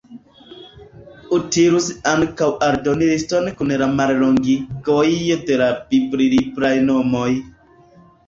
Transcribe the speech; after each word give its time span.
Utilus 1.37 1.89
ankaŭ 2.11 2.47
aldoni 2.67 3.09
liston 3.11 3.51
kun 3.59 3.75
la 3.83 3.89
mallongigoj 3.99 5.05
de 5.51 5.59
la 5.63 5.67
bibli-libraj 5.91 6.73
nomoj. 6.89 7.29